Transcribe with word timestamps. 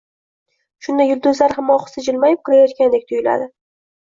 Shunda 0.87 1.05
yulduzlar 1.07 1.53
ham 1.57 1.69
ohista 1.75 2.05
jilmayib 2.09 2.43
kulayotgandek 2.49 3.07
tuyuladi. 3.13 3.49